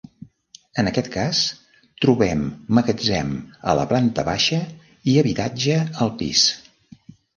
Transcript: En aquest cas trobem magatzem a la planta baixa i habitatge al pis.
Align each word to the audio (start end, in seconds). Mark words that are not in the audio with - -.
En 0.83 0.87
aquest 0.91 1.09
cas 1.15 1.41
trobem 2.05 2.41
magatzem 2.77 3.29
a 3.73 3.75
la 3.81 3.85
planta 3.93 4.25
baixa 4.31 4.63
i 5.13 5.19
habitatge 5.23 5.77
al 6.07 6.11
pis. 6.23 6.49